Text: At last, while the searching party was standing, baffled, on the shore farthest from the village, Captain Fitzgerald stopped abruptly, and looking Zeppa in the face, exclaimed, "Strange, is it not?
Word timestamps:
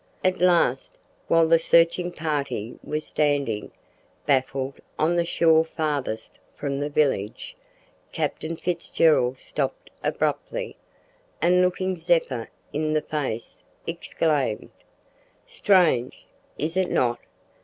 At 0.25 0.41
last, 0.41 0.97
while 1.27 1.47
the 1.47 1.59
searching 1.59 2.11
party 2.11 2.73
was 2.83 3.05
standing, 3.05 3.69
baffled, 4.25 4.79
on 4.97 5.15
the 5.15 5.25
shore 5.25 5.63
farthest 5.63 6.39
from 6.55 6.79
the 6.79 6.89
village, 6.89 7.55
Captain 8.11 8.55
Fitzgerald 8.57 9.37
stopped 9.37 9.91
abruptly, 10.03 10.75
and 11.39 11.61
looking 11.61 11.95
Zeppa 11.95 12.47
in 12.73 12.93
the 12.93 13.03
face, 13.03 13.61
exclaimed, 13.85 14.71
"Strange, 15.45 16.25
is 16.57 16.75
it 16.75 16.89
not? 16.89 17.19